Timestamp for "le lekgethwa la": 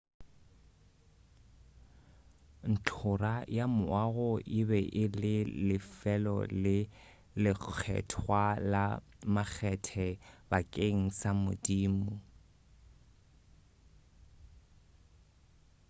6.63-8.85